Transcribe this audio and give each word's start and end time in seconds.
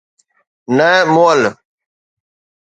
نه 0.77 0.89
مئل 1.13 1.41